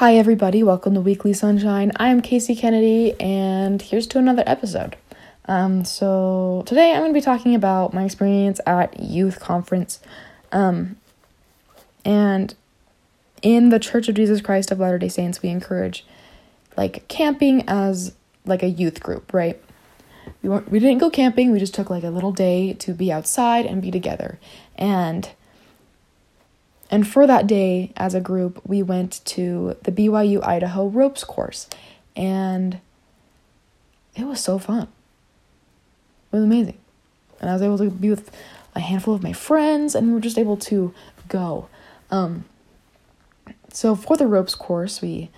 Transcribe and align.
Hi, 0.00 0.16
everybody. 0.16 0.62
Welcome 0.62 0.94
to 0.94 1.02
Weekly 1.02 1.34
Sunshine. 1.34 1.92
I 1.96 2.08
am 2.08 2.22
Casey 2.22 2.56
Kennedy, 2.56 3.14
and 3.20 3.82
here's 3.82 4.06
to 4.06 4.18
another 4.18 4.42
episode. 4.46 4.96
Um, 5.44 5.84
so, 5.84 6.62
today 6.64 6.92
I'm 6.92 7.00
going 7.00 7.12
to 7.12 7.14
be 7.14 7.20
talking 7.20 7.54
about 7.54 7.92
my 7.92 8.04
experience 8.04 8.62
at 8.66 8.98
youth 8.98 9.40
conference. 9.40 10.00
Um, 10.52 10.96
and 12.02 12.54
in 13.42 13.68
the 13.68 13.78
Church 13.78 14.08
of 14.08 14.14
Jesus 14.14 14.40
Christ 14.40 14.70
of 14.70 14.80
Latter 14.80 14.96
day 14.96 15.10
Saints, 15.10 15.42
we 15.42 15.50
encourage 15.50 16.06
like 16.78 17.06
camping 17.08 17.68
as 17.68 18.14
like 18.46 18.62
a 18.62 18.70
youth 18.70 19.02
group, 19.02 19.34
right? 19.34 19.62
We 20.42 20.48
weren't, 20.48 20.70
we 20.70 20.78
didn't 20.78 20.96
go 20.96 21.10
camping, 21.10 21.52
we 21.52 21.58
just 21.58 21.74
took 21.74 21.90
like 21.90 22.04
a 22.04 22.10
little 22.10 22.32
day 22.32 22.72
to 22.72 22.94
be 22.94 23.12
outside 23.12 23.66
and 23.66 23.82
be 23.82 23.90
together. 23.90 24.38
And 24.76 25.28
and 26.90 27.06
for 27.06 27.26
that 27.26 27.46
day, 27.46 27.92
as 27.96 28.14
a 28.14 28.20
group, 28.20 28.60
we 28.66 28.82
went 28.82 29.24
to 29.26 29.76
the 29.82 29.92
BYU 29.92 30.44
Idaho 30.44 30.88
ropes 30.88 31.22
course. 31.22 31.68
And 32.16 32.80
it 34.16 34.24
was 34.24 34.40
so 34.40 34.58
fun. 34.58 34.88
It 36.32 36.36
was 36.36 36.44
amazing. 36.44 36.78
And 37.40 37.48
I 37.48 37.52
was 37.52 37.62
able 37.62 37.78
to 37.78 37.90
be 37.90 38.10
with 38.10 38.30
a 38.74 38.80
handful 38.80 39.14
of 39.14 39.22
my 39.22 39.32
friends, 39.32 39.94
and 39.94 40.08
we 40.08 40.12
were 40.12 40.20
just 40.20 40.36
able 40.36 40.56
to 40.56 40.92
go. 41.28 41.68
Um, 42.10 42.44
so 43.72 43.94
for 43.94 44.16
the 44.16 44.26
ropes 44.26 44.56
course, 44.56 45.00
we 45.00 45.30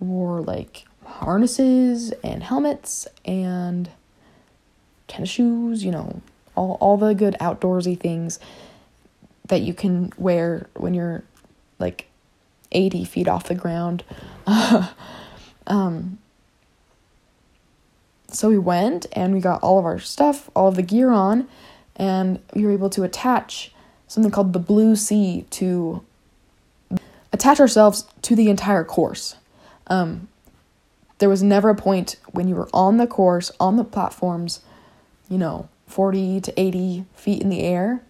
wore 0.00 0.40
like 0.40 0.86
harnesses 1.04 2.12
and 2.24 2.42
helmets 2.42 3.06
and 3.24 3.90
tennis 5.08 5.28
shoes, 5.28 5.84
you 5.84 5.90
know, 5.90 6.22
all, 6.54 6.78
all 6.80 6.96
the 6.96 7.14
good 7.14 7.36
outdoorsy 7.38 7.98
things 7.98 8.40
that 9.48 9.62
you 9.62 9.74
can 9.74 10.12
wear 10.16 10.68
when 10.74 10.94
you're 10.94 11.22
like 11.78 12.06
80 12.72 13.04
feet 13.04 13.28
off 13.28 13.44
the 13.44 13.54
ground. 13.54 14.04
um, 15.66 16.18
so 18.28 18.48
we 18.48 18.58
went 18.58 19.06
and 19.12 19.32
we 19.32 19.40
got 19.40 19.62
all 19.62 19.78
of 19.78 19.84
our 19.84 19.98
stuff, 19.98 20.50
all 20.54 20.68
of 20.68 20.76
the 20.76 20.82
gear 20.82 21.10
on, 21.10 21.48
and 21.94 22.40
we 22.54 22.64
were 22.64 22.72
able 22.72 22.90
to 22.90 23.02
attach 23.02 23.72
something 24.08 24.30
called 24.30 24.52
the 24.52 24.58
Blue 24.58 24.96
Sea 24.96 25.46
to 25.50 26.04
attach 27.32 27.60
ourselves 27.60 28.06
to 28.22 28.34
the 28.34 28.50
entire 28.50 28.84
course. 28.84 29.36
Um, 29.86 30.28
there 31.18 31.28
was 31.28 31.42
never 31.42 31.70
a 31.70 31.74
point 31.74 32.16
when 32.32 32.48
you 32.48 32.54
were 32.54 32.68
on 32.74 32.98
the 32.98 33.06
course, 33.06 33.50
on 33.58 33.76
the 33.76 33.84
platforms, 33.84 34.60
you 35.28 35.38
know, 35.38 35.68
40 35.86 36.40
to 36.42 36.60
80 36.60 37.04
feet 37.14 37.42
in 37.42 37.48
the 37.48 37.62
air, 37.62 38.02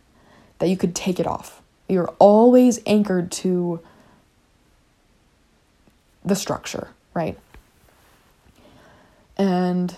that 0.59 0.69
you 0.69 0.77
could 0.77 0.95
take 0.95 1.21
it 1.21 1.27
off. 1.27 1.63
You're 1.89 2.15
always 2.19 2.81
anchored 2.87 3.31
to 3.33 3.81
the 6.25 6.35
structure, 6.35 6.89
right? 7.15 7.39
And 9.39 9.97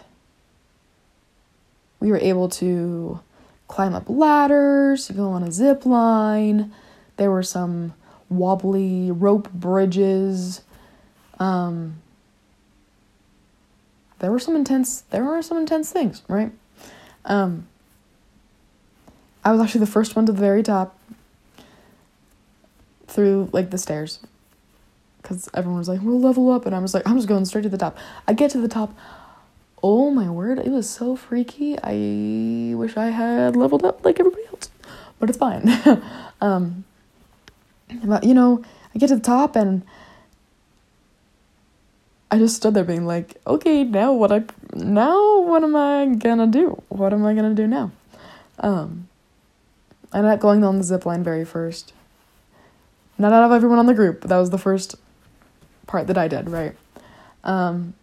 we 2.00 2.11
were 2.11 2.19
able 2.19 2.48
to 2.50 3.20
climb 3.69 3.95
up 3.95 4.09
ladders, 4.09 5.11
go 5.11 5.31
on 5.31 5.42
a 5.42 5.53
zip 5.53 5.87
line. 5.87 6.72
There 7.17 7.31
were 7.31 7.43
some 7.43 7.95
wobbly 8.28 9.11
rope 9.11 9.50
bridges. 9.53 10.62
Um, 11.39 12.00
there 14.19 14.31
were 14.31 14.39
some 14.39 14.56
intense 14.56 15.03
there 15.11 15.25
were 15.25 15.43
some 15.43 15.59
intense 15.59 15.91
things, 15.93 16.22
right? 16.28 16.53
Um, 17.25 17.69
I 19.48 19.52
was 19.52 19.62
actually 19.62 19.80
the 19.80 19.86
first 19.86 20.14
one 20.14 20.27
to 20.27 20.32
the 20.32 20.38
very 20.38 20.62
top 20.62 20.94
through 23.06 23.48
like 23.50 23.70
the 23.70 23.78
stairs 23.78 24.18
because 25.22 25.48
everyone 25.54 25.78
was 25.78 25.88
like, 25.88 26.02
we'll 26.02 26.20
level 26.20 26.52
up. 26.52 26.66
And 26.66 26.74
I 26.74 26.80
was 26.80 26.92
like, 26.92 27.08
I'm 27.08 27.16
just 27.16 27.28
going 27.28 27.46
straight 27.46 27.62
to 27.62 27.70
the 27.70 27.78
top. 27.78 27.96
I 28.26 28.34
get 28.34 28.50
to 28.50 28.58
the 28.60 28.69
top. 28.69 28.94
Oh 29.82 30.10
my 30.10 30.28
word, 30.28 30.58
it 30.58 30.69
was 30.69 30.86
so 30.86 31.16
freaky. 31.16 31.78
I 31.82 32.75
wish 32.75 32.98
I 32.98 33.06
had 33.06 33.56
leveled 33.56 33.87
up 33.87 34.04
like 34.04 34.20
everybody 34.20 34.44
else, 34.48 34.69
but 35.19 35.31
it's 35.31 35.38
fine. 35.38 35.66
um, 36.42 36.84
but 38.04 38.25
you 38.25 38.34
know, 38.34 38.62
I 38.94 38.98
get 38.98 39.06
to 39.06 39.16
the 39.16 39.22
top 39.22 39.56
and 39.56 39.81
I 42.31 42.37
just 42.37 42.56
stood 42.56 42.75
there 42.75 42.84
being 42.84 43.06
like, 43.06 43.41
okay, 43.47 43.82
now 43.82 44.12
what 44.12 44.31
I 44.31 44.44
now 44.75 45.41
what 45.41 45.64
am 45.64 45.75
I 45.75 46.04
gonna 46.16 46.48
do? 46.48 46.82
What 46.91 47.14
am 47.14 47.25
I 47.25 47.32
gonna 47.32 47.54
do 47.54 47.66
now? 47.66 47.92
Um, 48.58 49.07
I 50.12 50.19
ended 50.19 50.32
up 50.32 50.41
going 50.41 50.64
on 50.64 50.78
the 50.78 50.84
zip 50.84 51.04
line 51.04 51.22
very 51.22 51.44
first. 51.44 51.92
Not 53.19 53.32
out 53.32 53.44
of 53.44 53.52
everyone 53.52 53.78
on 53.78 53.86
the 53.86 53.94
group, 53.94 54.20
but 54.20 54.30
that 54.30 54.38
was 54.38 54.50
the 54.50 54.58
first 54.58 54.94
part 55.86 56.06
that 56.06 56.16
I 56.16 56.28
did, 56.28 56.48
right? 56.48 56.74
Um, 57.44 57.94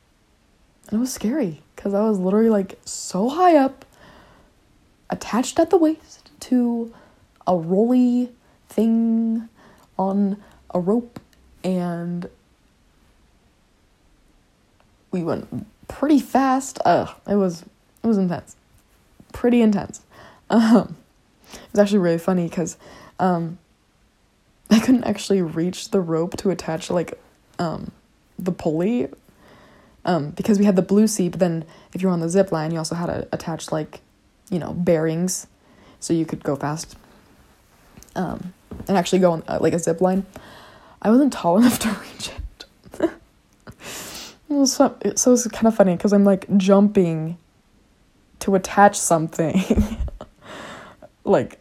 and 0.88 0.97
it 0.97 0.97
was 0.97 1.13
scary 1.13 1.61
because 1.75 1.93
I 1.93 2.01
was 2.01 2.19
literally 2.19 2.49
like 2.49 2.77
so 2.85 3.29
high 3.29 3.55
up, 3.55 3.85
attached 5.09 5.59
at 5.59 5.69
the 5.69 5.77
waist 5.77 6.31
to 6.41 6.93
a 7.47 7.55
rolly 7.55 8.31
thing 8.69 9.47
on 9.97 10.43
a 10.73 10.79
rope, 10.79 11.19
and 11.63 12.29
we 15.11 15.23
went 15.23 15.66
pretty 15.87 16.19
fast. 16.19 16.79
Ugh, 16.85 17.09
it 17.27 17.35
was 17.35 17.63
it 18.03 18.07
was 18.07 18.17
intense, 18.17 18.55
pretty 19.33 19.61
intense. 19.61 20.01
Um, 20.47 20.95
it 21.55 21.71
was 21.71 21.79
actually 21.79 21.99
really 21.99 22.17
funny 22.17 22.47
because 22.47 22.77
um, 23.19 23.57
I 24.69 24.79
couldn't 24.79 25.03
actually 25.03 25.41
reach 25.41 25.91
the 25.91 26.01
rope 26.01 26.38
to 26.38 26.49
attach 26.49 26.89
like 26.89 27.19
um, 27.59 27.91
the 28.38 28.51
pulley 28.51 29.09
um, 30.05 30.31
because 30.31 30.59
we 30.59 30.66
had 30.66 30.75
the 30.75 30.81
Blue 30.81 31.07
Sea, 31.07 31.29
but 31.29 31.39
then 31.39 31.66
if 31.93 32.01
you 32.01 32.07
were 32.07 32.13
on 32.13 32.19
the 32.19 32.29
zip 32.29 32.51
line, 32.51 32.71
you 32.71 32.77
also 32.77 32.95
had 32.95 33.07
to 33.07 33.27
attach 33.31 33.71
like 33.71 34.01
you 34.49 34.59
know 34.59 34.73
bearings 34.73 35.47
so 35.99 36.13
you 36.13 36.25
could 36.25 36.43
go 36.43 36.55
fast 36.55 36.95
um, 38.16 38.53
and 38.87 38.97
actually 38.97 39.19
go 39.19 39.31
on 39.31 39.43
uh, 39.47 39.57
like 39.61 39.73
a 39.73 39.79
zip 39.79 40.01
line. 40.01 40.25
I 41.01 41.09
wasn't 41.09 41.33
tall 41.33 41.57
enough 41.59 41.79
to 41.79 41.89
reach 41.89 42.29
it. 42.29 42.66
it 44.49 44.53
was 44.53 44.73
so 44.73 44.95
it's 45.01 45.47
kind 45.47 45.67
of 45.67 45.75
funny 45.75 45.95
because 45.95 46.13
I'm 46.13 46.23
like 46.23 46.45
jumping 46.57 47.37
to 48.39 48.55
attach 48.55 48.97
something 48.97 49.63
like 51.25 51.59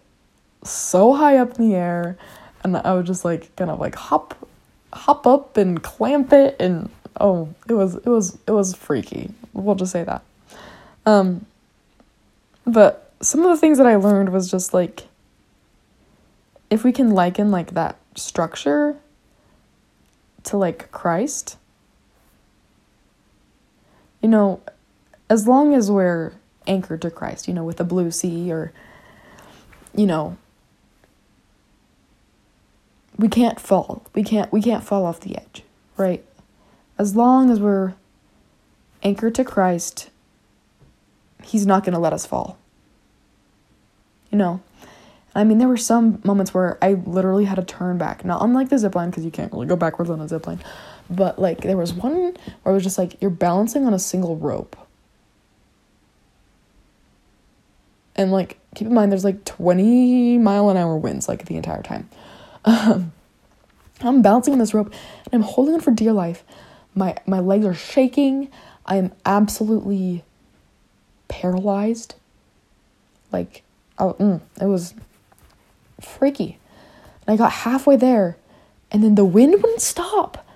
so 0.62 1.14
high 1.14 1.36
up 1.38 1.58
in 1.58 1.68
the 1.68 1.74
air 1.74 2.16
and 2.62 2.76
I 2.76 2.94
would 2.94 3.06
just 3.06 3.24
like 3.24 3.54
kind 3.56 3.70
of 3.70 3.80
like 3.80 3.94
hop 3.94 4.48
hop 4.92 5.26
up 5.26 5.56
and 5.56 5.82
clamp 5.82 6.32
it 6.32 6.56
and 6.60 6.88
oh 7.20 7.48
it 7.68 7.74
was 7.74 7.96
it 7.96 8.06
was 8.06 8.38
it 8.46 8.52
was 8.52 8.74
freaky. 8.74 9.30
We'll 9.52 9.74
just 9.74 9.92
say 9.92 10.04
that. 10.04 10.22
Um 11.06 11.46
but 12.66 13.12
some 13.20 13.42
of 13.42 13.50
the 13.50 13.56
things 13.56 13.78
that 13.78 13.86
I 13.86 13.96
learned 13.96 14.32
was 14.32 14.50
just 14.50 14.72
like 14.72 15.04
if 16.70 16.84
we 16.84 16.92
can 16.92 17.10
liken 17.10 17.50
like 17.50 17.72
that 17.72 17.96
structure 18.14 18.96
to 20.44 20.56
like 20.56 20.90
Christ 20.92 21.56
you 24.22 24.28
know 24.28 24.60
as 25.28 25.46
long 25.48 25.74
as 25.74 25.90
we're 25.90 26.32
anchored 26.66 27.02
to 27.02 27.10
Christ 27.10 27.48
you 27.48 27.54
know 27.54 27.64
with 27.64 27.76
the 27.76 27.84
blue 27.84 28.10
sea 28.10 28.50
or 28.52 28.72
you 29.96 30.06
know, 30.06 30.36
we 33.16 33.28
can't 33.28 33.60
fall. 33.60 34.04
We 34.14 34.22
can't 34.22 34.52
we 34.52 34.60
can't 34.60 34.84
fall 34.84 35.04
off 35.04 35.20
the 35.20 35.36
edge, 35.36 35.62
right? 35.96 36.24
As 36.98 37.14
long 37.16 37.50
as 37.50 37.60
we're 37.60 37.94
anchored 39.02 39.34
to 39.36 39.44
Christ, 39.44 40.10
he's 41.42 41.66
not 41.66 41.84
going 41.84 41.94
to 41.94 41.98
let 41.98 42.12
us 42.12 42.26
fall. 42.26 42.58
You 44.30 44.38
know. 44.38 44.60
I 45.36 45.42
mean, 45.42 45.58
there 45.58 45.66
were 45.66 45.76
some 45.76 46.20
moments 46.24 46.54
where 46.54 46.78
I 46.80 46.92
literally 46.92 47.44
had 47.44 47.56
to 47.56 47.64
turn 47.64 47.98
back. 47.98 48.24
Not 48.24 48.40
unlike 48.42 48.68
the 48.68 48.76
zipline 48.76 49.10
because 49.10 49.24
you 49.24 49.32
can't 49.32 49.52
really 49.52 49.66
go 49.66 49.74
backwards 49.74 50.08
on 50.08 50.20
a 50.20 50.26
zipline. 50.26 50.60
But 51.10 51.40
like 51.40 51.62
there 51.62 51.76
was 51.76 51.92
one 51.92 52.14
where 52.14 52.28
it 52.28 52.76
was 52.76 52.84
just 52.84 52.98
like 52.98 53.20
you're 53.20 53.30
balancing 53.30 53.84
on 53.86 53.94
a 53.94 53.98
single 53.98 54.36
rope. 54.36 54.76
And 58.16 58.32
like 58.32 58.58
keep 58.74 58.86
in 58.86 58.94
mind 58.94 59.12
there's 59.12 59.24
like 59.24 59.44
20 59.44 60.38
mile 60.38 60.70
an 60.70 60.76
hour 60.76 60.96
winds 60.96 61.28
like 61.28 61.46
the 61.46 61.56
entire 61.56 61.82
time. 61.82 62.08
Um, 62.64 63.12
I'm 64.00 64.22
bouncing 64.22 64.52
on 64.52 64.58
this 64.58 64.74
rope 64.74 64.92
and 65.32 65.42
I'm 65.42 65.48
holding 65.48 65.74
on 65.74 65.80
for 65.80 65.90
dear 65.90 66.12
life. 66.12 66.44
My 66.94 67.16
my 67.26 67.40
legs 67.40 67.66
are 67.66 67.74
shaking. 67.74 68.50
I 68.86 68.96
am 68.96 69.12
absolutely 69.24 70.24
paralyzed. 71.28 72.14
Like 73.32 73.62
oh, 73.98 74.14
mm, 74.14 74.40
it 74.60 74.66
was 74.66 74.94
freaky. 76.00 76.58
And 77.26 77.34
I 77.34 77.36
got 77.36 77.52
halfway 77.52 77.96
there 77.96 78.36
and 78.90 79.02
then 79.02 79.16
the 79.16 79.24
wind 79.24 79.54
wouldn't 79.54 79.80
stop. 79.80 80.46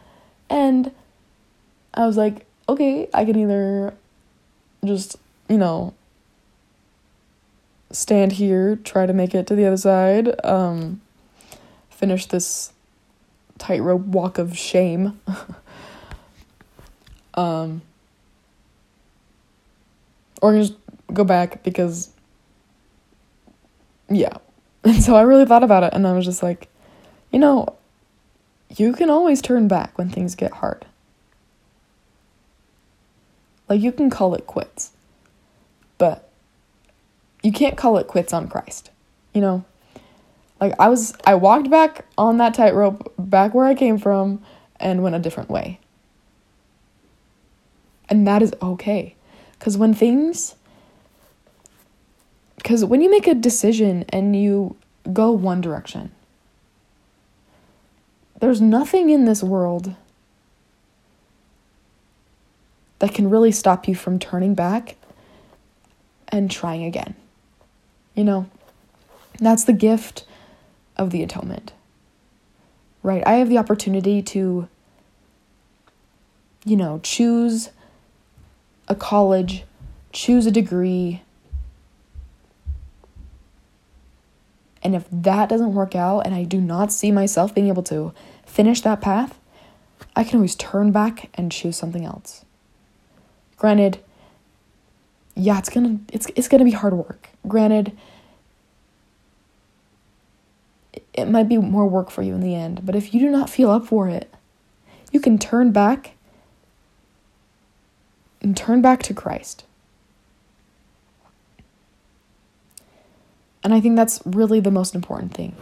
And 0.49 0.93
I 1.93 2.07
was 2.07 2.17
like, 2.17 2.47
okay, 2.69 3.09
I 3.13 3.25
can 3.25 3.37
either 3.37 3.95
just, 4.85 5.17
you 5.49 5.59
know, 5.59 5.95
stand 7.91 8.33
here, 8.33 8.77
try 8.77 9.07
to 9.07 9.13
make 9.13 9.35
it 9.35 9.47
to 9.47 9.55
the 9.55 9.67
other 9.67 9.77
side, 9.77 10.45
um, 10.45 11.01
finish 11.91 12.27
this 12.27 12.73
tightrope 13.59 14.03
walk 14.03 14.39
of 14.39 14.57
shame, 14.57 15.21
Um, 17.39 17.83
or 20.43 20.55
just 20.55 20.75
go 21.13 21.23
back 21.23 21.63
because, 21.63 22.11
yeah. 24.11 24.39
And 24.85 25.03
so 25.03 25.17
I 25.17 25.23
really 25.23 25.45
thought 25.45 25.65
about 25.65 25.83
it 25.83 25.93
and 25.93 26.07
I 26.07 26.13
was 26.13 26.25
just 26.25 26.43
like, 26.43 26.69
you 27.33 27.39
know, 27.39 27.77
you 28.77 28.93
can 28.93 29.11
always 29.11 29.43
turn 29.43 29.69
back 29.69 29.99
when 29.99 30.09
things 30.09 30.35
get 30.35 30.53
hard. 30.53 30.87
Like, 33.69 33.81
you 33.81 33.93
can 33.93 34.09
call 34.09 34.35
it 34.35 34.47
quits, 34.47 34.93
but 35.99 36.28
you 37.43 37.53
can't 37.53 37.77
call 37.77 37.99
it 37.99 38.07
quits 38.07 38.33
on 38.33 38.49
Christ. 38.49 38.91
You 39.33 39.41
know? 39.41 39.65
Like, 40.61 40.75
I 40.79 40.89
was, 40.89 41.15
I 41.25 41.37
walked 41.37 41.71
back 41.71 42.07
on 42.17 42.39
that 42.39 42.55
tightrope, 42.55 43.13
back 43.19 43.55
where 43.55 43.67
I 43.67 43.75
came 43.75 43.99
from, 43.99 44.43
and 44.81 45.03
went 45.03 45.15
a 45.15 45.21
different 45.21 45.51
way. 45.51 45.79
And 48.09 48.27
that 48.27 48.43
is 48.43 48.53
okay. 48.61 49.15
Because 49.59 49.77
when 49.77 49.95
things, 49.95 50.55
because 52.57 52.85
when 52.85 53.01
you 53.01 53.11
make 53.11 53.27
a 53.27 53.35
decision 53.35 54.05
and 54.09 54.35
you 54.35 54.77
go 55.13 55.31
one 55.31 55.61
direction, 55.61 56.11
there's 58.41 58.61
nothing 58.61 59.11
in 59.11 59.25
this 59.25 59.43
world 59.43 59.95
that 63.01 63.15
can 63.15 63.31
really 63.31 63.53
stop 63.53 63.87
you 63.87 63.95
from 63.95 64.19
turning 64.19 64.55
back 64.55 64.97
and 66.29 66.51
trying 66.51 66.85
again. 66.85 67.15
You 68.19 68.25
know, 68.25 68.51
that's 69.39 69.63
the 69.63 69.73
gift 69.73 70.25
of 70.97 71.11
the 71.11 71.23
atonement. 71.23 71.73
Right? 73.05 73.23
I 73.25 73.35
have 73.35 73.49
the 73.49 73.59
opportunity 73.59 74.23
to, 74.23 74.67
you 76.65 76.77
know, 76.77 76.99
choose 77.05 77.71
a 78.89 78.97
college, 78.97 79.63
choose 80.11 80.47
a 80.47 80.51
degree. 80.51 81.23
And 84.83 84.97
if 84.97 85.05
that 85.13 85.49
doesn't 85.49 85.75
work 85.75 85.95
out 85.95 86.27
and 86.27 86.35
I 86.35 86.43
do 86.43 86.61
not 86.61 86.91
see 86.91 87.13
myself 87.13 87.55
being 87.55 87.69
able 87.69 87.85
to 87.85 88.13
finish 88.45 88.81
that 88.81 89.01
path, 89.01 89.39
I 90.17 90.25
can 90.25 90.39
always 90.39 90.57
turn 90.57 90.91
back 90.91 91.31
and 91.35 91.53
choose 91.53 91.77
something 91.77 92.05
else. 92.05 92.45
Granted, 93.57 94.01
yeah, 95.39 95.59
it's 95.59 95.69
gonna 95.69 95.99
it's 96.13 96.27
it's 96.35 96.49
gonna 96.49 96.65
be 96.65 96.73
hard 96.73 96.95
work. 96.95 97.29
Granted, 97.47 97.97
it 101.15 101.29
might 101.29 101.49
be 101.49 101.57
more 101.57 101.87
work 101.87 102.11
for 102.11 102.23
you 102.23 102.35
in 102.35 102.41
the 102.41 102.57
end, 102.57 102.85
but 102.85 102.97
if 102.97 103.15
you 103.15 103.21
do 103.21 103.31
not 103.31 103.49
feel 103.49 103.71
up 103.71 103.87
for 103.87 104.09
it, 104.09 104.33
you 105.13 105.21
can 105.21 105.39
turn 105.39 105.71
back 105.71 106.17
and 108.43 108.57
turn 108.57 108.83
back 108.83 109.03
to 109.05 109.15
Christ. 109.15 109.65
And 113.63 113.73
I 113.73 113.81
think 113.81 113.95
that's 113.95 114.21
really 114.25 114.61
the 114.61 114.71
most 114.71 114.95
important 114.95 115.35
thing. 115.35 115.55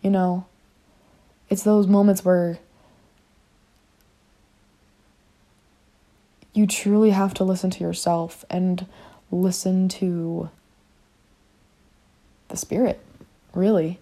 You 0.00 0.10
know, 0.10 0.46
it's 1.50 1.64
those 1.64 1.88
moments 1.88 2.24
where 2.24 2.58
you 6.52 6.66
truly 6.66 7.10
have 7.10 7.34
to 7.34 7.44
listen 7.44 7.70
to 7.70 7.84
yourself 7.84 8.44
and 8.50 8.86
listen 9.30 9.88
to 9.88 10.50
the 12.48 12.56
spirit, 12.56 13.00
really. 13.54 13.98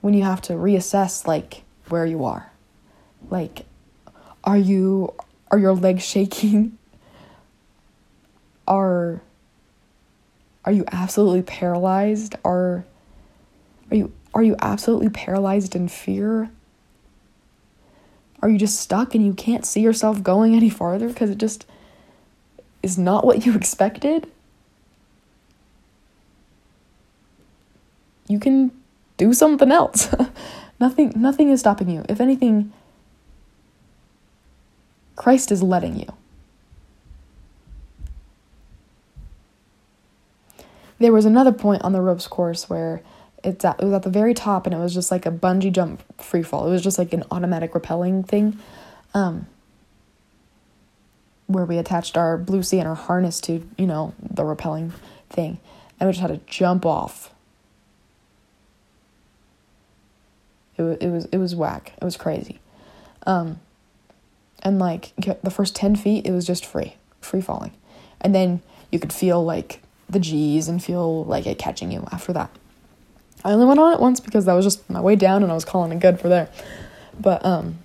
When 0.00 0.14
you 0.14 0.24
have 0.24 0.42
to 0.42 0.54
reassess 0.54 1.26
like 1.26 1.62
where 1.88 2.04
you 2.04 2.24
are. 2.24 2.50
Like 3.30 3.66
are 4.42 4.58
you 4.58 5.14
are 5.50 5.58
your 5.58 5.74
legs 5.74 6.02
shaking? 6.06 6.78
Are 8.66 9.22
are 10.64 10.72
you 10.72 10.84
absolutely 10.90 11.42
paralyzed? 11.42 12.34
Are 12.44 12.84
are 13.90 13.96
you 13.96 14.12
are 14.34 14.42
you 14.42 14.56
absolutely 14.60 15.10
paralyzed 15.10 15.76
in 15.76 15.88
fear? 15.88 16.50
Are 18.44 18.50
you 18.50 18.58
just 18.58 18.78
stuck 18.78 19.14
and 19.14 19.24
you 19.24 19.32
can't 19.32 19.64
see 19.64 19.80
yourself 19.80 20.22
going 20.22 20.54
any 20.54 20.68
farther 20.68 21.08
because 21.08 21.30
it 21.30 21.38
just 21.38 21.64
is 22.82 22.98
not 22.98 23.24
what 23.24 23.46
you 23.46 23.54
expected? 23.56 24.30
You 28.28 28.38
can 28.38 28.70
do 29.16 29.32
something 29.32 29.72
else. 29.72 30.14
nothing 30.78 31.14
nothing 31.16 31.48
is 31.48 31.60
stopping 31.60 31.88
you. 31.88 32.04
If 32.06 32.20
anything, 32.20 32.70
Christ 35.16 35.50
is 35.50 35.62
letting 35.62 35.98
you. 35.98 36.12
There 40.98 41.12
was 41.12 41.24
another 41.24 41.52
point 41.52 41.80
on 41.80 41.92
the 41.92 42.02
ropes 42.02 42.26
course 42.26 42.68
where 42.68 43.00
it's 43.44 43.64
at, 43.64 43.80
it 43.80 43.84
was 43.84 43.94
at 43.94 44.02
the 44.02 44.10
very 44.10 44.34
top 44.34 44.66
and 44.66 44.74
it 44.74 44.78
was 44.78 44.94
just 44.94 45.10
like 45.10 45.26
a 45.26 45.30
bungee 45.30 45.72
jump 45.72 46.02
free 46.20 46.42
fall. 46.42 46.66
It 46.66 46.70
was 46.70 46.82
just 46.82 46.98
like 46.98 47.12
an 47.12 47.24
automatic 47.30 47.72
rappelling 47.72 48.26
thing. 48.26 48.58
Um, 49.12 49.46
where 51.46 51.64
we 51.64 51.76
attached 51.76 52.16
our 52.16 52.38
Blue 52.38 52.62
Sea 52.62 52.78
and 52.78 52.88
our 52.88 52.94
harness 52.94 53.40
to, 53.42 53.68
you 53.76 53.86
know, 53.86 54.14
the 54.18 54.42
rappelling 54.42 54.92
thing. 55.28 55.58
And 56.00 56.08
we 56.08 56.12
just 56.12 56.22
had 56.22 56.28
to 56.28 56.40
jump 56.46 56.86
off. 56.86 57.32
It 60.76 60.82
was 60.82 60.96
it 60.96 61.08
was 61.08 61.24
it 61.26 61.38
was 61.38 61.54
whack. 61.54 61.92
It 62.00 62.04
was 62.04 62.16
crazy. 62.16 62.58
Um, 63.26 63.60
and 64.64 64.78
like 64.78 65.12
the 65.16 65.50
first 65.50 65.76
10 65.76 65.96
feet 65.96 66.26
it 66.26 66.32
was 66.32 66.46
just 66.46 66.64
free 66.64 66.96
free 67.20 67.40
falling 67.40 67.72
and 68.20 68.34
then 68.34 68.62
you 68.90 68.98
could 68.98 69.12
feel 69.12 69.44
like 69.44 69.82
the 70.08 70.18
g's 70.18 70.68
and 70.68 70.82
feel 70.82 71.24
like 71.24 71.46
it 71.46 71.58
catching 71.58 71.92
you 71.92 72.06
after 72.10 72.32
that 72.32 72.50
i 73.44 73.52
only 73.52 73.66
went 73.66 73.80
on 73.80 73.92
it 73.92 74.00
once 74.00 74.20
because 74.20 74.44
that 74.44 74.54
was 74.54 74.64
just 74.64 74.88
my 74.88 75.00
way 75.00 75.16
down 75.16 75.42
and 75.42 75.52
i 75.52 75.54
was 75.54 75.64
calling 75.64 75.92
it 75.92 76.00
good 76.00 76.18
for 76.18 76.28
there. 76.28 76.48
But 77.20 77.44
um 77.44 77.78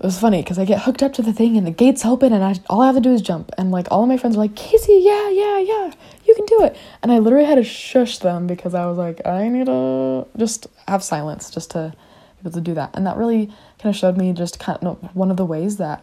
it 0.00 0.06
was 0.06 0.18
funny 0.18 0.40
because 0.42 0.58
I 0.58 0.64
get 0.64 0.80
hooked 0.80 1.02
up 1.02 1.12
to 1.14 1.22
the 1.22 1.32
thing 1.34 1.58
and 1.58 1.66
the 1.66 1.70
gates 1.70 2.06
open 2.06 2.32
and 2.32 2.42
I 2.42 2.54
all 2.70 2.80
I 2.80 2.86
have 2.86 2.94
to 2.94 3.02
do 3.02 3.12
is 3.12 3.20
jump. 3.20 3.52
And 3.58 3.70
like 3.70 3.86
all 3.90 4.02
of 4.02 4.08
my 4.08 4.16
friends 4.16 4.34
are 4.34 4.38
like 4.38 4.56
Casey 4.56 4.98
yeah 5.02 5.28
yeah 5.28 5.58
yeah 5.58 5.92
you 6.24 6.34
can 6.34 6.46
do 6.46 6.62
it. 6.62 6.76
And 7.02 7.12
I 7.12 7.18
literally 7.18 7.44
had 7.44 7.56
to 7.56 7.64
shush 7.64 8.18
them 8.18 8.46
because 8.46 8.74
I 8.74 8.86
was 8.86 8.96
like 8.96 9.26
I 9.26 9.46
need 9.48 9.66
to 9.66 10.26
just 10.38 10.68
have 10.88 11.04
silence 11.04 11.50
just 11.50 11.72
to 11.72 11.94
be 12.42 12.48
able 12.48 12.52
to 12.52 12.60
do 12.62 12.74
that. 12.74 12.90
And 12.94 13.06
that 13.06 13.18
really 13.18 13.46
kind 13.78 13.94
of 13.94 13.96
showed 13.96 14.16
me 14.16 14.32
just 14.32 14.58
kind 14.58 14.78
of 14.84 15.14
one 15.14 15.30
of 15.30 15.36
the 15.36 15.44
ways 15.44 15.76
that 15.76 16.02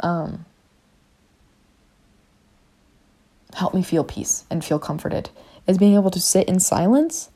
um, 0.00 0.44
helped 3.54 3.76
me 3.76 3.84
feel 3.84 4.02
peace 4.02 4.44
and 4.50 4.64
feel 4.64 4.80
comforted 4.80 5.30
is 5.66 5.78
being 5.78 5.94
able 5.94 6.10
to 6.10 6.20
sit 6.20 6.48
in 6.48 6.60
silence 6.60 7.30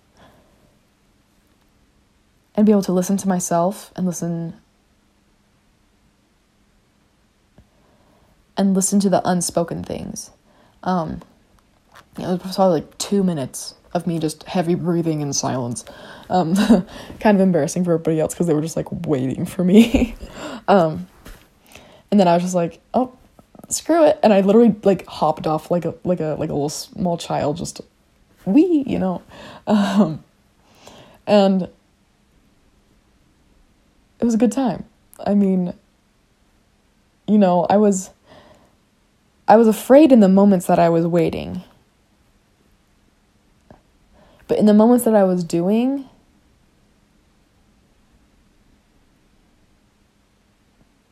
and 2.54 2.66
be 2.66 2.72
able 2.72 2.82
to 2.82 2.92
listen 2.92 3.16
to 3.18 3.28
myself 3.28 3.92
and 3.94 4.06
listen 4.06 4.54
and 8.56 8.74
listen 8.74 8.98
to 9.00 9.10
the 9.10 9.20
unspoken 9.28 9.84
things. 9.84 10.30
Um, 10.82 11.20
it 12.18 12.22
was 12.22 12.56
probably 12.56 12.80
like 12.80 12.98
two 12.98 13.22
minutes 13.22 13.74
of 13.92 14.06
me 14.06 14.18
just 14.18 14.44
heavy 14.44 14.74
breathing 14.74 15.20
in 15.20 15.32
silence. 15.32 15.84
Um, 16.30 16.54
kind 17.20 17.36
of 17.36 17.40
embarrassing 17.40 17.84
for 17.84 17.92
everybody 17.94 18.20
else 18.20 18.34
because 18.34 18.46
they 18.46 18.54
were 18.54 18.62
just 18.62 18.76
like 18.76 18.90
waiting 19.06 19.44
for 19.44 19.62
me. 19.62 20.14
um, 20.68 21.06
and 22.10 22.18
then 22.18 22.28
I 22.28 22.34
was 22.34 22.42
just 22.42 22.54
like, 22.54 22.80
oh, 22.94 23.12
screw 23.68 24.06
it, 24.06 24.18
and 24.22 24.32
I 24.32 24.40
literally 24.40 24.74
like 24.84 25.06
hopped 25.06 25.46
off 25.46 25.70
like 25.70 25.84
a 25.84 25.94
like 26.04 26.20
a 26.20 26.36
like 26.38 26.50
a 26.50 26.54
little 26.54 26.68
small 26.68 27.18
child, 27.18 27.56
just 27.56 27.80
wee, 28.46 28.84
you 28.86 28.98
know, 28.98 29.22
um, 29.66 30.24
and 31.26 31.62
it 34.18 34.24
was 34.24 34.34
a 34.34 34.38
good 34.38 34.52
time. 34.52 34.84
I 35.24 35.34
mean, 35.34 35.74
you 37.26 37.38
know, 37.38 37.66
I 37.68 37.76
was 37.76 38.10
I 39.48 39.56
was 39.56 39.68
afraid 39.68 40.12
in 40.12 40.20
the 40.20 40.28
moments 40.28 40.66
that 40.66 40.78
I 40.78 40.88
was 40.88 41.06
waiting 41.06 41.62
but 44.48 44.58
in 44.58 44.66
the 44.66 44.74
moments 44.74 45.04
that 45.04 45.14
I 45.14 45.24
was 45.24 45.42
doing, 45.42 46.08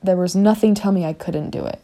there 0.03 0.17
was 0.17 0.37
nothing 0.37 0.75
tell 0.75 0.93
me 0.93 1.05
I 1.05 1.13
couldn't 1.13 1.51
do 1.51 1.65
it. 1.65 1.81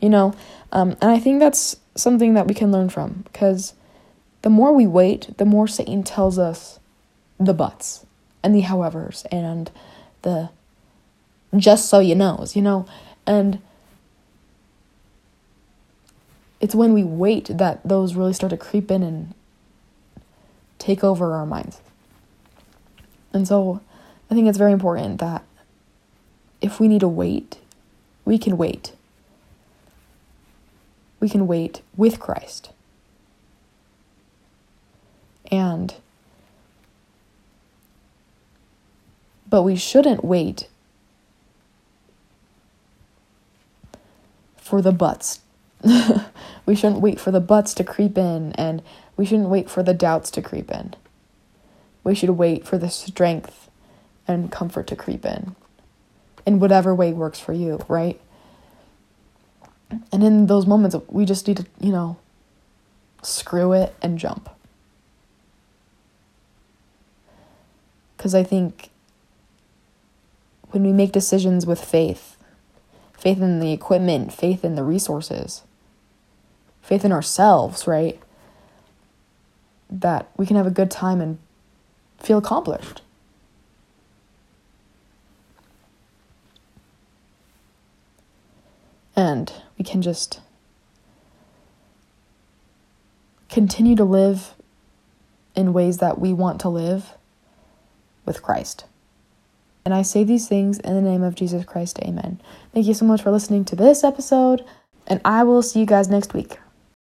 You 0.00 0.08
know, 0.08 0.34
um, 0.72 0.96
and 1.00 1.10
I 1.10 1.18
think 1.18 1.40
that's 1.40 1.76
something 1.94 2.34
that 2.34 2.46
we 2.46 2.54
can 2.54 2.72
learn 2.72 2.88
from 2.88 3.24
because 3.24 3.74
the 4.42 4.50
more 4.50 4.72
we 4.72 4.86
wait, 4.86 5.36
the 5.36 5.44
more 5.44 5.68
Satan 5.68 6.02
tells 6.02 6.38
us 6.38 6.78
the 7.38 7.54
buts 7.54 8.06
and 8.42 8.54
the 8.54 8.62
howevers 8.62 9.26
and 9.30 9.70
the 10.22 10.50
just 11.56 11.88
so 11.88 11.98
you 11.98 12.14
knows, 12.14 12.54
you 12.54 12.62
know, 12.62 12.86
and 13.26 13.60
it's 16.60 16.74
when 16.74 16.92
we 16.92 17.02
wait 17.02 17.46
that 17.46 17.80
those 17.84 18.14
really 18.14 18.32
start 18.32 18.50
to 18.50 18.56
creep 18.56 18.90
in 18.90 19.02
and 19.02 19.34
take 20.78 21.02
over 21.02 21.34
our 21.34 21.46
minds. 21.46 21.80
And 23.32 23.46
so 23.48 23.80
I 24.30 24.34
think 24.34 24.48
it's 24.48 24.58
very 24.58 24.72
important 24.72 25.18
that 25.20 25.44
if 26.60 26.78
we 26.78 26.88
need 26.88 27.00
to 27.00 27.08
wait, 27.08 27.58
we 28.24 28.38
can 28.38 28.56
wait. 28.56 28.92
We 31.18 31.28
can 31.28 31.46
wait 31.46 31.82
with 31.96 32.20
Christ. 32.20 32.70
And 35.50 35.94
but 39.48 39.62
we 39.62 39.76
shouldn't 39.76 40.24
wait 40.24 40.68
for 44.56 44.80
the 44.80 44.92
buts. 44.92 45.40
we 46.66 46.76
shouldn't 46.76 47.00
wait 47.00 47.18
for 47.18 47.32
the 47.32 47.40
buts 47.40 47.74
to 47.74 47.84
creep 47.84 48.16
in 48.16 48.52
and 48.52 48.82
we 49.16 49.26
shouldn't 49.26 49.48
wait 49.48 49.68
for 49.68 49.82
the 49.82 49.92
doubts 49.92 50.30
to 50.30 50.40
creep 50.40 50.70
in. 50.70 50.94
We 52.04 52.14
should 52.14 52.30
wait 52.30 52.66
for 52.66 52.78
the 52.78 52.88
strength 52.88 53.68
and 54.28 54.52
comfort 54.52 54.86
to 54.86 54.96
creep 54.96 55.24
in 55.24 55.56
in 56.46 56.60
whatever 56.60 56.94
way 56.94 57.12
works 57.12 57.38
for 57.38 57.52
you, 57.52 57.80
right? 57.88 58.20
And 60.12 60.22
in 60.22 60.46
those 60.46 60.66
moments, 60.66 60.96
we 61.08 61.24
just 61.24 61.46
need 61.48 61.58
to, 61.58 61.66
you 61.80 61.92
know, 61.92 62.16
screw 63.22 63.72
it 63.72 63.94
and 64.00 64.18
jump. 64.18 64.48
Because 68.20 68.34
I 68.34 68.42
think 68.42 68.90
when 70.72 70.82
we 70.82 70.92
make 70.92 71.10
decisions 71.10 71.64
with 71.64 71.82
faith, 71.82 72.36
faith 73.16 73.40
in 73.40 73.60
the 73.60 73.72
equipment, 73.72 74.30
faith 74.30 74.62
in 74.62 74.74
the 74.74 74.84
resources, 74.84 75.62
faith 76.82 77.02
in 77.02 77.12
ourselves, 77.12 77.86
right? 77.86 78.20
That 79.88 80.28
we 80.36 80.44
can 80.44 80.56
have 80.56 80.66
a 80.66 80.70
good 80.70 80.90
time 80.90 81.22
and 81.22 81.38
feel 82.18 82.36
accomplished. 82.36 83.00
And 89.16 89.50
we 89.78 89.84
can 89.86 90.02
just 90.02 90.40
continue 93.48 93.96
to 93.96 94.04
live 94.04 94.52
in 95.56 95.72
ways 95.72 95.96
that 95.98 96.18
we 96.18 96.34
want 96.34 96.60
to 96.60 96.68
live 96.68 97.14
with 98.30 98.42
Christ. 98.42 98.84
And 99.84 99.92
I 99.92 100.02
say 100.02 100.22
these 100.22 100.46
things 100.46 100.78
in 100.78 100.94
the 100.94 101.02
name 101.02 101.24
of 101.24 101.34
Jesus 101.34 101.64
Christ. 101.64 101.98
Amen. 101.98 102.40
Thank 102.72 102.86
you 102.86 102.94
so 102.94 103.04
much 103.04 103.22
for 103.22 103.32
listening 103.32 103.64
to 103.64 103.74
this 103.74 104.04
episode, 104.04 104.64
and 105.08 105.20
I 105.24 105.42
will 105.42 105.62
see 105.62 105.80
you 105.80 105.86
guys 105.86 106.08
next 106.08 106.32
week. 106.32 106.58